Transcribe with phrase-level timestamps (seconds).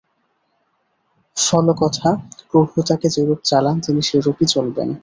[1.37, 2.09] ফল কথা,
[2.49, 4.89] প্রভু তাঁকে যেরূপ চালান, তিনি সেরূপই চলবেন।